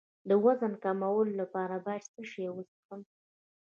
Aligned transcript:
د 0.29 0.31
وزن 0.45 0.73
کمولو 0.83 1.31
لپاره 1.41 1.75
باید 1.85 2.03
څه 2.13 2.21
شی 2.31 2.45
وڅښم؟ 2.51 3.01